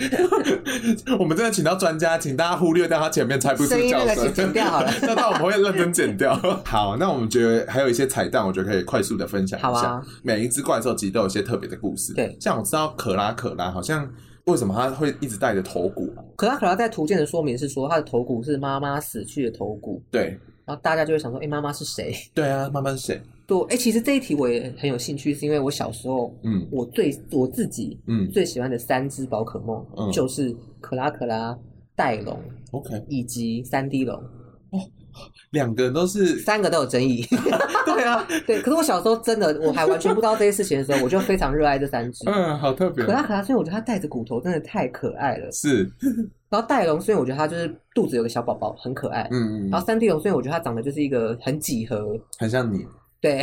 [1.19, 4.91] 我们真的请到专家，请大家忽略掉他前面猜不出叫声，剪掉好了。
[5.03, 6.35] 那那我们会认真剪掉。
[6.65, 9.71] 好，那我们觉得还有一些彩蛋，我觉得可以快速的分享一下。
[9.71, 12.15] 啊，每一只怪兽其实都有一些特别的故事。
[12.15, 14.09] 对，像我知道可拉可拉好像。
[14.47, 16.09] 为什么他会一直带着头骨？
[16.37, 20.01] 可拉可拉在图鉴的说明是说，他的头骨是妈妈死去的头骨。
[20.11, 22.15] 对，然后大家就会想说，哎，妈妈是谁？
[22.33, 23.21] 对啊，妈妈是谁？
[23.45, 31.59] 对，哎，其实这一题我也很有兴趣，是因为我小时候，嗯，我最我自己，嗯，最喜欢的三只宝可梦，嗯，就是可拉可拉、
[31.97, 34.17] 戴龙，OK，以及三 D 龙。
[34.71, 34.81] 哦。
[35.53, 37.27] 两个都是，三个都有争议。
[37.87, 38.61] 对啊，对。
[38.61, 42.29] 可是我小时候真的，我还完全不知道这些事情的时候，我就非常热爱这三只。
[42.29, 43.05] 嗯，好特别。
[43.05, 45.51] 可拉可拉，所以我觉得它带着骨头真的太可爱了。
[45.53, 45.91] 是。
[46.49, 49.27] 然后戴龙，所以我觉得它就是肚子有个小宝宝，很可爱。
[49.31, 49.71] 嗯嗯。
[49.71, 52.87] 然后三 D 龙，所以我觉得它长得就是一个很几何，很像你。
[53.21, 53.43] 对，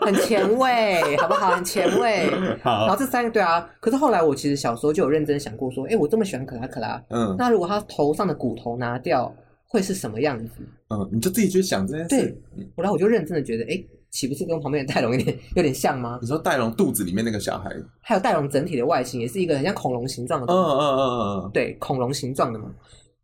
[0.00, 1.50] 很前卫，好不好？
[1.50, 2.30] 很前卫。
[2.62, 2.86] 好。
[2.86, 3.68] 然后这三个，对啊。
[3.80, 9.34] 可是后来我其实小时候就有认真想过，说，哎，我这么喜欢可拉可拉，嗯，那如果它头上的骨头拿掉，
[9.66, 10.62] 会是什么样子？
[10.90, 12.08] 嗯，你就自己去想这件事。
[12.56, 16.18] 对，后来我就认真的觉得，哎，岂不是跟旁边的戴龙有点有点像吗？
[16.20, 20.52] 你说戴龙肚子里面那个小孩，还有戴龙整体的外形，也是一个很像恐龙形状的。
[20.52, 22.66] 嗯嗯嗯嗯嗯，对，恐龙形状的嘛。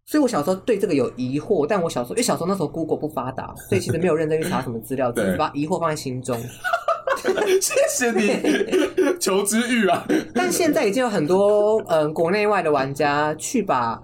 [0.05, 6.38] 所以我小时候对这个有疑惑，但我小时候因为小时候那时候 Google 不发达，所以其实没有认真去查什么资料， 只是把疑惑放在心中。
[7.61, 8.31] 谢谢你，
[9.18, 10.07] 求知欲啊！
[10.33, 14.00] 但现在已经有很多嗯国内外的玩家去把。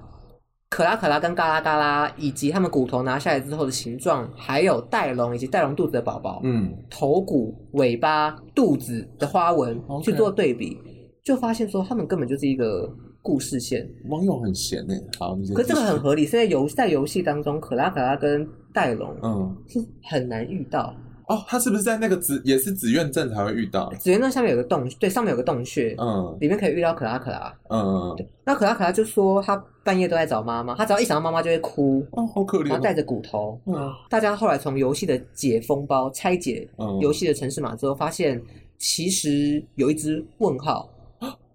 [0.72, 10.78] 可拉可拉跟嘎拉嘎拉，以及他们骨头拿下来之后的形状，还有带龙以及带龙肚子的宝宝，嗯，头骨、尾巴、肚子的花纹.去做对比，
[11.22, 13.86] 就发现说他们根本就是一个故事线。
[14.08, 20.94] 网友很闲呢，好，可是这个很合理，现在游在游戏当中，可拉可拉跟带龙，嗯，是很难遇到。
[21.26, 23.90] 哦，他是不是在那个紫也是紫苑镇才会遇到？
[23.98, 28.26] 紫苑镇下面有个洞，对，上面有个洞穴，嗯，里面可以遇到可拉可拉，嗯，对。
[28.44, 33.58] 那可拉可拉就说他半夜都在找妈妈，他只要一想到妈妈就会哭，哦，好可怜，然后带着骨头。
[33.66, 36.68] 嗯，大家后来从游戏的解封包拆解
[37.00, 38.42] 游戏的城市码之后，发现
[38.78, 40.88] 其实有一只问号。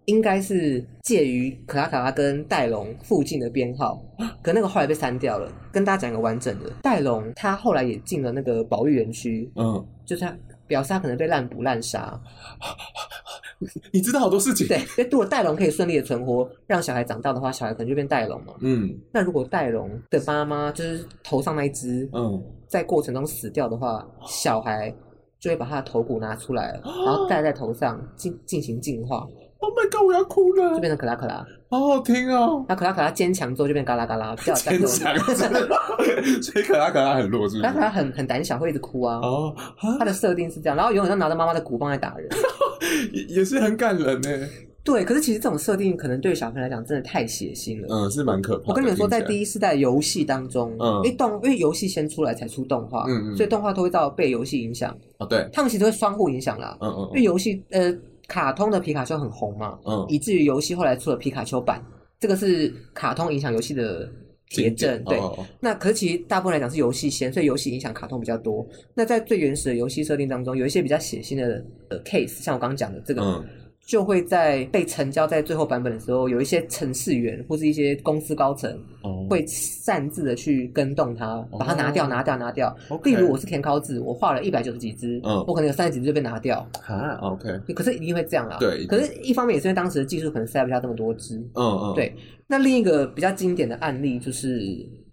[0.08, 4.02] 应该是介于可拉卡拉跟戴龙附近的编号，
[4.42, 5.52] 可那个后来被删掉了。
[5.72, 10.34] 跟大家讲一个完整的，戴龙他后来也进了那个保育园区，嗯，就是他
[10.66, 12.20] 表示他可能被滥捕滥杀。
[13.92, 14.80] 你知道好多事情，对。
[15.10, 18.54] 如果戴龙可以顺利的存活，让小孩长大的话，小孩可能就变戴龙嘛。
[18.62, 18.98] 嗯。
[19.12, 24.94] 那如果戴龙的妈妈就是头上那一只，嗯，在过程中死掉的话，小孩
[25.38, 29.28] 就会把他的头骨拿出来， 然后戴在头上进进行进化。
[29.60, 30.06] Oh my god！
[30.06, 32.64] 我要哭了，就变成可拉可拉，好好听哦。
[32.70, 35.18] 那可拉可拉坚强之后就变嘎啦嘎啦，比较坚强。
[36.42, 37.62] 所以可拉可拉很弱，是不是？
[37.62, 39.18] 可拉可拉很很胆小，会一直哭啊。
[39.18, 39.56] 哦，
[40.00, 42.30] 他的设定是这样，然后永远都拿着妈妈的鼓棒在打人，
[43.12, 44.30] 也也是很感人呢。
[44.84, 47.88] 对，可是其实这种设定可能对小朋友来讲真的太血腥了。
[47.90, 48.70] 嗯，是蛮可怕。
[48.70, 54.96] 我跟你们说，在第一世代游戏当中，嗯，因为动因为游戏先出来才出动画，嗯嗯，所以动画都会到被游戏影响。
[55.18, 56.78] 哦，对，他们其实会相互影响啦。
[56.80, 57.94] 嗯嗯，因为游戏呃。
[58.28, 61.82] 卡通的皮卡丘很红嘛，嗯，以至于游戏后来出了皮卡丘版，
[62.20, 64.10] 这个是卡通影响游戏的
[64.50, 65.18] 铁证，对。
[65.18, 68.68] 哦哦哦，那可是其实大部分来讲是游戏先，所以游戏影响卡通比较多。
[68.94, 73.22] 那在最原始的游戏设定当中，有一些比较血腥的呃 case，像我刚刚讲的这个。
[73.22, 73.46] 嗯
[73.88, 78.78] 就会在被成交在最后版本的时候，有一些程式员或是一些公司高层
[79.30, 82.76] 会擅自的去跟动它，把它拿掉，拿掉，拿掉。
[83.06, 86.60] 例如我是田尻字，我画了一百九十几只，嗯，我可能有三十几只就被拿掉。
[86.86, 87.50] 啊，OK。
[87.74, 88.58] 可是一定会这样啊。
[88.60, 88.86] 对。
[88.88, 91.38] 可是一方面也是因为当时的技术可能塞不下这么多只。
[91.54, 91.94] 嗯嗯。
[91.96, 92.14] 对。
[92.46, 94.62] 那另一个比较经典的案例就是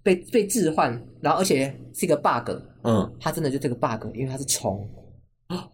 [0.03, 2.51] 被被置换，然后而且是一个 bug。
[2.83, 3.09] 嗯。
[3.21, 4.85] 它真的就这个 bug，因为它是虫。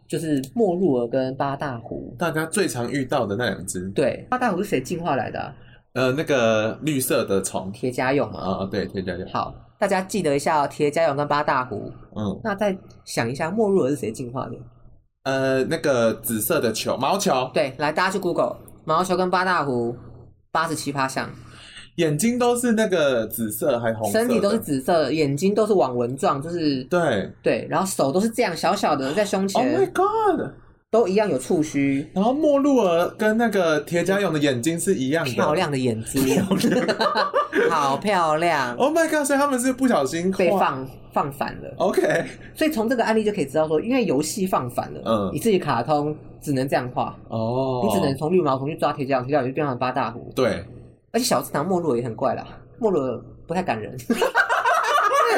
[0.07, 3.89] 就是莫入尔跟八大湖，大家最常遇到的那两只。
[3.91, 5.55] 对，八大湖是谁进化来的啊？
[5.93, 8.63] 呃，那个绿色的虫，铁甲蛹啊。
[8.63, 9.27] 啊，对，铁甲蛹。
[9.33, 11.93] 好，大家记得一下哦，铁甲蛹跟八大湖。
[12.17, 14.57] 嗯，那再想一下，莫入尔是谁进化的？
[15.25, 17.51] 呃，那个紫色的球，毛球。
[17.55, 19.97] 对，来，大家去 Google 毛球跟八大湖，
[20.51, 21.31] 八十七趴像。
[22.01, 29.63] 眼睛都是那个紫色还红色，身体都是紫色，眼睛都是网纹状，就是对对，然后手都是这样小小的在胸前。
[29.63, 30.51] Oh my god！
[30.91, 36.43] 都一样有触须，然后莫露儿跟那个铁甲勇的眼睛是一样的，漂亮的眼睛，
[37.71, 38.75] 好漂亮。
[38.75, 39.25] Oh my god！
[39.25, 41.73] 所以他们是不小心被放放反了。
[41.77, 42.25] OK，
[42.57, 50.33] 所以从这个案例就可以知道说，因为游戏放反了，嗯，以至于卡通只能这样画哦，你只能从绿毛虫去抓铁甲勇，铁甲勇就变成八大胡。
[50.35, 50.65] 对，
[51.13, 52.47] 而且小祠堂没落也很怪啦，
[52.79, 53.97] 没落不太感人。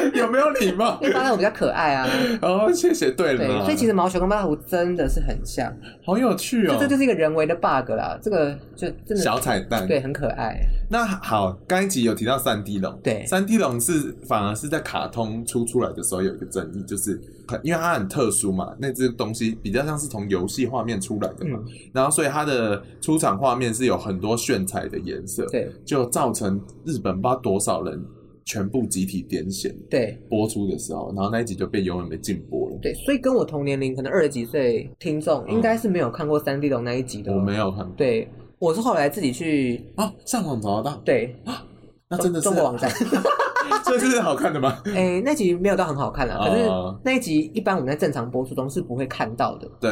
[0.14, 0.98] 有没有礼貌？
[1.02, 2.08] 因为巴拉虎比较可爱啊。
[2.40, 3.10] 哦，谢谢。
[3.12, 5.72] 对了，对，所以其实毛球跟巴拉虎真的是很像，
[6.04, 6.76] 好有趣哦。
[6.80, 10.58] 这就是一个人为的 bug 啦，这个就真的小彩蛋，对，很可爱。
[10.90, 28.02] 那好，刚一集有提到三 D 龙，对，三 D 龙是反而是在卡通出出来的时候有一个争议，就是很因为它很特殊嘛，那只东西比较像是从游戏画面出来的嘛，嗯、然后所以它的出场画面是有很多炫彩的颜色，对，就造成日本不知道多少人。
[28.44, 32.78] 全部集体点险，对，播出的时候，然后那一集就被永远被禁播了。
[32.82, 37.32] 对，所以跟我同年龄，可能二十几岁听众，应该是没有看过三 D 龙那一集的。
[37.32, 37.94] 我没有看过。
[37.96, 38.28] 对，
[38.58, 40.96] 我是后来自己去啊，上网找得到。
[41.04, 41.64] 对啊，
[42.08, 42.90] 那真的是中国网站。
[43.98, 44.80] 这是好看的吗？
[44.86, 46.48] 哎、欸，那集没有到很好看啊。
[46.48, 46.68] 可是
[47.04, 49.68] 那一集一般我们在正常播出中是不会看到的。
[49.80, 49.90] 对，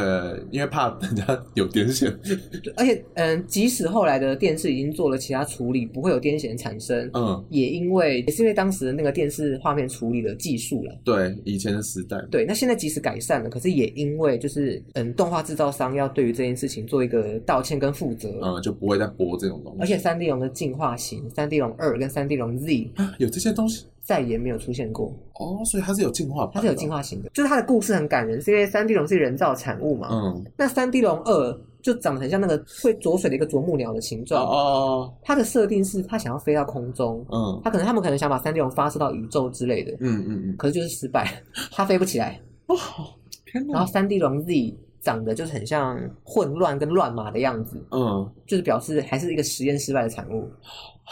[0.51, 2.11] 因为怕人家有癫痫。
[2.77, 7.09] 而且，嗯，即使后来的电视已经做了其他处理，不会有癫痫产生。
[7.13, 10.95] 嗯，也因为也是因为当时的那个电视画面处理的技术了。
[11.03, 12.17] 对，以前的时代。
[12.29, 19.81] 对，那现在即使改善了，可是也因为就是嗯，动画制造商要对于这件事情做一个道歉跟负责，嗯，就不会再播这种东西。
[19.81, 23.80] 而且三 D 龙的进化型，三 D 龙二跟三 D 龙 Z 啊，有这些东西。
[24.01, 30.09] 再也没有出现过哦，所以它是有进化，它是有进化型的，就是它的故事很感人，是因为三 D 龙是人造产物嘛。
[30.11, 35.13] 嗯，那三 D 龙二就长得很像那个会着水的一个啄木鸟的形状哦。
[35.23, 41.41] 它的设定是它想要飞到空中，嗯，它可能他们可能想把三 D 龙发射到宇宙之类的，嗯嗯嗯，可是就是失败，
[41.71, 42.39] 它飞不起来。
[42.67, 42.75] 哦，
[43.51, 43.73] 天哪！
[43.73, 50.47] 然后三 D 龙 Z 长得就是很像混乱跟乱码的样子，嗯，就是表示还是一个实验失败的产物。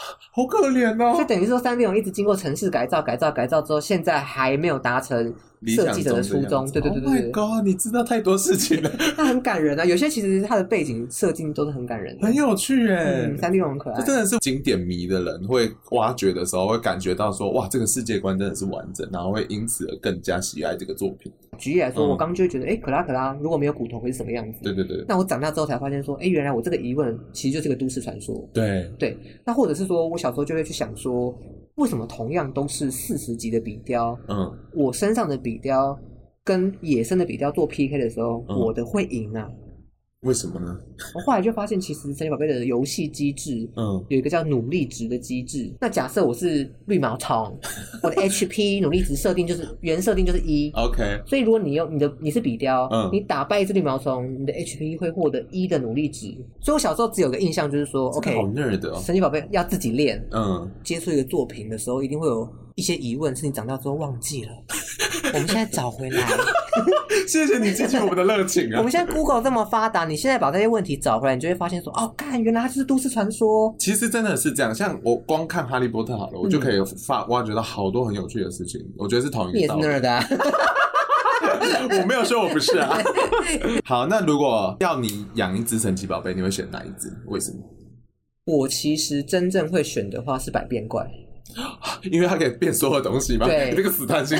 [0.32, 1.16] 好可怜哦！
[1.18, 5.34] 就等于说，三 D 龙一直经过城市改造、改造、改造之后，现在还没有达成
[5.66, 6.70] 设计者的初衷。
[6.70, 7.32] 对对对对对。
[7.32, 7.66] Oh my god！
[7.66, 8.90] 你知道太多事情了。
[9.16, 13.26] 它很感人啊，有些其实它的背景设计都是很感人的，很有趣哎。
[13.26, 14.00] 嗯，三 D 龙很可爱。
[14.00, 21.30] 这真的是经典迷的人会挖掘的时候，会感觉到说，哇，这个世界观真的是完整，然后会因此而更加喜爱这个作品。
[21.58, 24.60] 举例来说，嗯、我刚就会觉得，哎，可拉可拉如果没有骨头会是什么样子？
[24.62, 25.04] 对对对。
[25.06, 28.48] 那我长大之后才发现说，哎，原来我这个疑问其实就是个都市传说。
[28.54, 29.18] 对对。
[29.44, 31.38] 那或者是说我小时候就会去想说，
[31.80, 35.98] 为什么同样都是四十级的比雕，嗯，我身上的比雕
[36.44, 39.50] 跟野生的比雕做 PK 的时候，嗯、我的会赢啊？
[40.22, 40.78] 为什么呢？
[41.14, 45.72] 我后来就发现，其实神奇宝贝的游戏机制，嗯，有一个叫努力值的机制。
[45.80, 47.58] 那假设我是绿毛虫，
[48.02, 51.22] 我的 HP 努力值设定就是原设定就是一，OK。
[51.26, 56.26] 所以如果你用你的你是比雕，嗯，你打败一只绿毛虫，你的 HP 会获得一的努力值。
[56.60, 64.50] 所以我小时候只有个印象就是说，OK，好 nerd 哦，神奇宝贝要自己练，嗯，接触一个作品的时候，一定会有一些疑问，是你长大之后忘记了。
[65.32, 66.26] 我们现在找回来，
[67.28, 68.78] 谢谢你激起我们的热情啊！
[68.78, 73.74] 我们现在 Google 这么发达，你现在把这些问题找回来，你就会发现说，哦，看，原来它就是都市传说。
[73.78, 78.80] 其实真的是这样，像我光看哈利波特好了，我就可以发挖掘到好多很有趣的事情。
[78.96, 79.82] 我觉得是同一个道理。
[79.82, 80.26] 你也是 nerd 啊？
[82.00, 82.98] 我没有说我不是啊。
[83.84, 87.10] 好，那如果要你养一只神奇宝贝，你会选哪一只？
[87.26, 87.58] 为什么？
[88.46, 91.06] 我其实真正会选的话是百变怪。
[92.12, 93.46] 因为它可以变所有东西嘛？
[93.46, 94.38] 对，这个死贪心。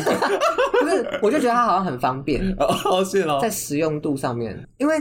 [1.22, 2.42] 我就觉得它好像很方便。
[2.58, 3.38] 哦，是哦。
[3.40, 4.96] 在实用度上面，因为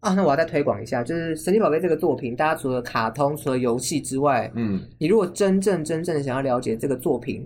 [0.00, 7.44] 啊，那我要再推广一下，就是神奇宝贝这个作品，大家除了卡通、除了游戏之外，嗯，你如果真正真正想要了解这个作品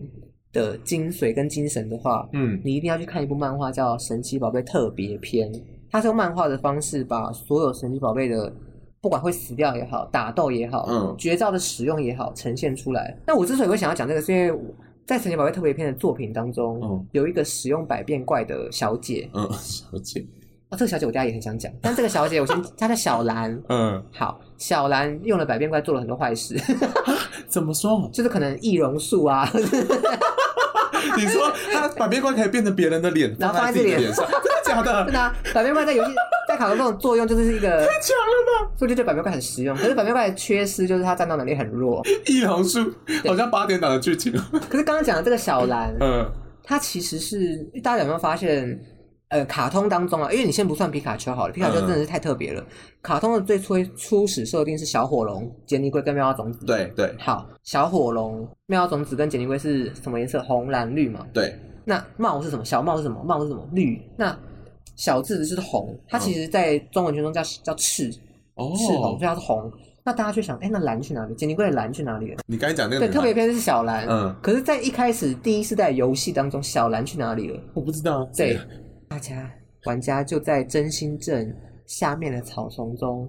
[0.52, 5.52] 的精髓跟精神的话，嗯，你一定要去看一部漫画，叫《神奇宝贝特别篇》。
[5.90, 8.52] 它是用漫画的方式把所有神奇宝贝的。
[9.00, 13.12] 不管会死掉也好，打斗也好，嗯，绝招的使用也好，呈现出来。
[13.26, 14.56] 那我之所以会想要讲这个，是因为
[15.06, 20.20] 在《神奇宝贝特别篇》的作品当中，嗯，有一个使用百变怪的小姐，嗯，小姐，
[20.68, 26.56] 啊、哦，这个小姐我大家也很想讲，但这个小姐我先， 她叫小兰，嗯，好，小兰用了百变怪做了很多坏事，
[27.48, 28.08] 怎么说？
[28.12, 29.50] 就是可能易容术啊。
[31.16, 34.24] 你说他百变怪可以变成别人的脸，然后放在自己脸上，
[34.74, 35.04] 假的？
[35.04, 35.34] 真的啊！
[35.54, 36.10] 百变怪在游戏
[36.48, 38.72] 在卡通这种作用就是一个太强了吧？
[38.76, 39.76] 所以就觉得百变怪很实用。
[39.76, 42.02] 可是百变怪的缺失就是它战斗能力很弱。
[42.26, 42.92] 易容术
[43.26, 44.32] 好像八点档的剧情。
[44.68, 46.30] 可是刚刚讲的这个小兰，嗯，
[46.62, 48.78] 它其实是大家有没有发现？
[49.28, 52.60] 呃，卡通当中啊，因为你先不算皮卡丘好了，皮卡丘真的是太特别了。
[52.60, 52.66] 嗯、
[53.00, 56.66] 卡通的最初初始设定是小火龙、杰尼龟跟妙蛙种子。
[56.66, 57.14] 对对。
[57.18, 60.42] 好，小火龙、妙蛙种子跟杰尼龟是什么颜色？
[60.42, 61.26] 红、蓝、绿嘛。
[61.32, 61.58] 对。
[61.82, 62.62] 那帽是什么？
[62.62, 63.24] 小帽是什么？
[63.24, 63.66] 帽是什么？
[63.72, 63.98] 绿。
[64.18, 64.38] 那
[64.96, 68.10] 小字的是红，它其实在中文圈中叫叫赤，
[68.54, 69.72] 哦，赤红，所以它是红。
[70.04, 71.34] 那大家就想，哎、欸，那蓝去哪里？
[71.34, 72.38] 杰尼龟的蓝去哪里了？
[72.46, 74.06] 你刚才讲那个对，特别篇是小蓝。
[74.08, 74.34] 嗯。
[74.42, 77.60] 可是，在一开始第一世代游戏当中，小蓝去哪里了？
[77.72, 78.28] 我不知道。
[78.36, 78.58] 对，
[79.08, 79.48] 大家。
[79.84, 81.52] 玩家就在真心镇
[81.86, 83.28] 下面的草丛中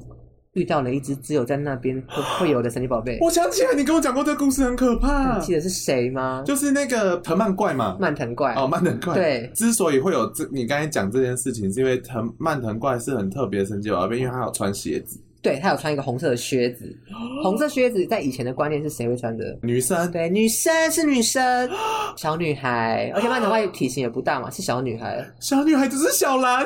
[0.54, 2.02] 遇到了一只只有在那边
[2.38, 3.18] 会有的神奇宝贝。
[3.22, 5.38] 我想起来，你跟我讲过这个故事，很可怕。
[5.38, 6.44] 你记得是谁吗？
[6.46, 8.54] 就是那个藤蔓怪嘛，蔓藤怪。
[8.54, 9.16] 哦，蔓藤怪。
[9.16, 15.20] 对，之所以会有这，你刚才讲这件事情，是因为藤蔓藤怪是很特别的神奇宝贝，因为它有穿鞋子。
[15.44, 16.86] 对，他有穿一个红色的靴子，
[17.44, 19.44] 红色靴子在以前的观念是谁会穿的？
[19.62, 20.10] 女生。
[20.10, 21.70] 对，女生是女生，
[22.16, 25.24] 小女孩，而且蔓藤怪体型也不大嘛，是小女孩。
[25.42, 26.66] 小女孩只是小兰，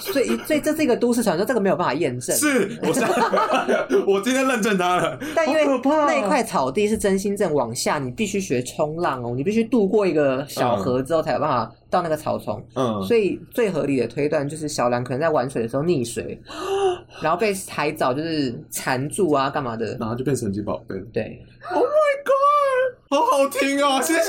[0.00, 2.34] 所以所以这是一个都市传说，这个没有办法验证。
[2.34, 2.88] 是，我
[4.14, 5.18] 我今天认证他了。
[5.36, 12.64] 但因为那一块草地是真心镇往下，你必须学冲浪哦，你必须渡过一个小河之后才有办法到那个草丛。
[12.74, 16.40] 嗯，所以最合理的推断就是小兰可能在玩水的时候溺水。
[17.22, 19.96] 然后被海藻就是缠住啊，干嘛的？
[19.98, 20.96] 然后就变神奇宝贝。
[21.12, 21.40] 对
[21.72, 21.88] ，Oh my
[22.24, 24.20] god，好好听哦，谢谢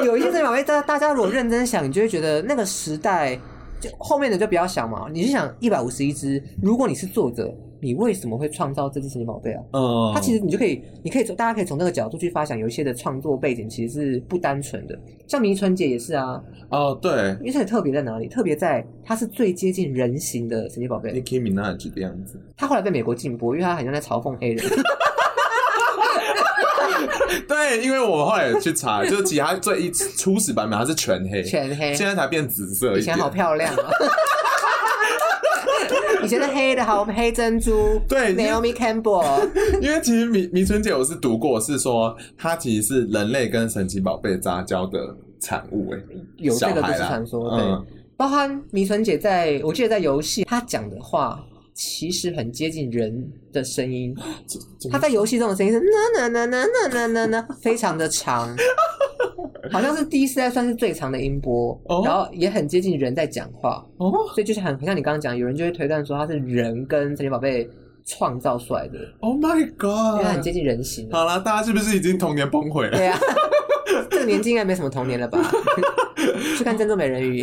[0.00, 0.04] 你。
[0.04, 3.38] 有一些神奇宝贝，大大家如果认真想，你就会觉得那个时代，
[3.80, 5.06] 就后面的就不要想嘛。
[5.10, 7.54] 你是想一百五十一只，如果你是作者。
[7.80, 9.62] 你为什么会创造这只神奇宝贝啊？
[9.72, 14.98] 嗯，它其实你就可以，你可以从大家可以从那个角度去发想，有一些的创作背景其实是不单纯的。
[15.26, 16.42] 像迷春姐也是啊。
[16.70, 18.28] 哦，对，因为它特别在哪里？
[18.28, 21.12] 特别在它是最接近人形的神奇宝贝。
[21.12, 22.40] Nicki Minaj 的样子。
[22.56, 24.64] 他后来被美国禁播，因为他好像在嘲讽黑人。
[27.46, 32.98] 对，因为我后来去查，就是其他最一初始版本它是全黑，全黑，现在才变紫色。
[32.98, 33.90] 以前好漂亮啊。
[36.28, 37.98] 以前是黑的，好黑珍珠。
[38.06, 39.48] 对，Naomi Campbell。
[39.80, 45.90] 因为其实迷迷春姐我是读过，是说她其实是人类跟神奇宝贝杂交的产物。
[45.94, 45.98] 哎，
[46.36, 47.64] 有这个都是传说，对。
[47.64, 54.14] 嗯、包含迷春姐在，我记得在游戏，她讲的话其实很接近人的声音。
[54.92, 58.54] 她在游戏中的声音是那那那那那那那那，非常的长。
[59.70, 62.06] 好像是第一世代算是最长的音波，oh?
[62.06, 64.12] 然后也很接近人在讲话，oh?
[64.34, 67.68] 所以就是很很像你刚刚讲，有人就会推断说它是人跟神奇宝贝
[68.04, 68.98] 创造出来的。
[69.20, 70.12] Oh my god！
[70.14, 71.08] 因为它很接近人形。
[71.10, 72.96] 好了，大家是不是已经童年崩毁了？
[72.96, 73.18] 对啊，
[74.10, 75.38] 这个年纪应该没什么童年了吧？
[76.56, 77.42] 去看《珍珠美人鱼》，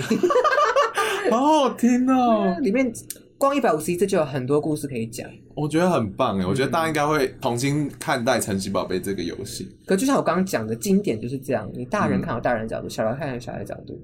[1.31, 2.91] 好好听哦， 里面。
[3.37, 6.45] 光一百五十一次就有很多故事可以讲，我觉得很棒哎！
[6.45, 9.67] 我觉得大家应该会重新看待《神奇宝贝》这个游戏。
[9.85, 13.97] 可就像我刚刚讲的经典就是这样，你大人看有大人的角度，嗯、小孩看有小孩的角度。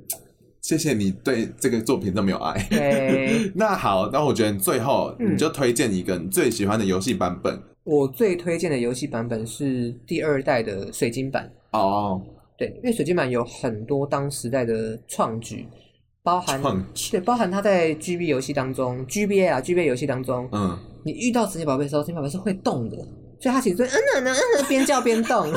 [0.62, 2.68] 谢谢你对这个作品这么有爱。
[3.54, 7.54] 那好，那我觉得最后你就推荐一个你最喜欢的游戏版本。
[7.54, 11.52] 嗯、我最推荐的游戏版本是第二代的水晶版。
[11.72, 12.22] 哦，
[12.58, 15.66] 对，因为水晶版有很多当时代的创举。
[16.24, 16.61] 包含
[17.11, 22.97] 对，包含他在 GB 游戏当中，GBA 啊，GBA 游戏当中，嗯，你遇到神奇宝贝的时候，神奇宝贝是会动的，
[23.39, 25.51] 所以他其实嗯嗯嗯嗯边叫边动，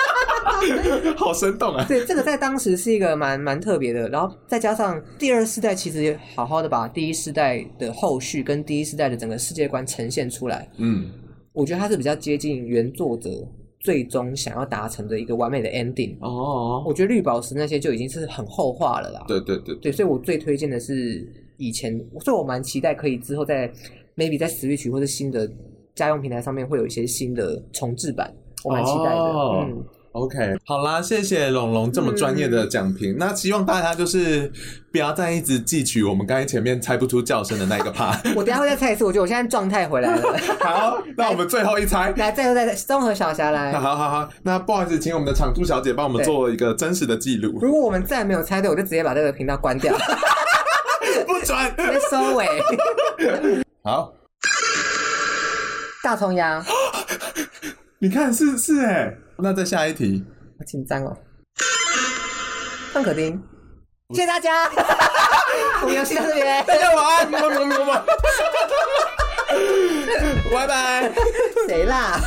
[1.16, 1.84] 好生动啊！
[1.88, 11.10] 对，这个在当时是一个蛮蛮特别的，然后再加上第二世代其实也好好的把第一世代的后续跟第一世代的整个世界观呈现出来，嗯，
[11.52, 13.30] 我觉得它是比较接近原作者。
[13.80, 19.24] 最终想要达成的一个完美的 ending 哦，我觉得绿宝石那些就已经是很后话了啦。
[19.26, 21.26] 对对对对，所以我最推荐的是
[21.56, 23.68] 以前，所以我蛮期待可以之后在
[24.16, 25.50] maybe 在 Switch 或者新的
[25.94, 28.30] 家用平台上面会有一些新的重置版，
[28.62, 29.16] 我蛮期待的。
[29.16, 29.84] 哦、嗯。
[30.12, 33.12] OK，好啦，谢谢龙龙这么专业的讲评。
[33.12, 34.50] 嗯、那希望大家就是
[34.90, 38.18] 不要再一直汲取我们刚才前面猜不出叫声的那个 part。
[38.34, 40.36] 我等一下会再猜一次，我觉得我现在状态回来了。
[40.58, 43.72] 好，那我们最后一猜， 来，最后再综合小霞来。
[43.72, 47.60] 好好好，那不好意思，请我们的场猪小姐帮我们做一个真实的记录。
[47.62, 49.94] 如果我们再没有猜对，我就直接把这个频道关掉。
[51.24, 52.48] 不准，直接收尾。
[53.84, 54.12] 好，
[56.02, 56.60] 大葱鸭。
[58.02, 59.16] 你看，是是哎。
[59.42, 60.24] 那再下一题，
[60.58, 61.16] 好紧张哦。
[62.92, 63.40] 范可丁，
[64.14, 64.68] 谢谢大家。
[65.82, 67.30] 我们游戏到这边， 大家晚安，
[70.52, 71.12] 拜拜。
[71.68, 72.20] 谁啦？